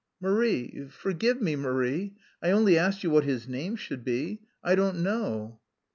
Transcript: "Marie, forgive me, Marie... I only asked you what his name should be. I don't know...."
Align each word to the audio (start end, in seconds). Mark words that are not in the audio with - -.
"Marie, 0.19 0.87
forgive 0.89 1.39
me, 1.43 1.55
Marie... 1.55 2.15
I 2.41 2.49
only 2.49 2.75
asked 2.75 3.03
you 3.03 3.11
what 3.11 3.23
his 3.23 3.47
name 3.47 3.75
should 3.75 4.03
be. 4.03 4.41
I 4.63 4.73
don't 4.73 5.03
know...." 5.03 5.59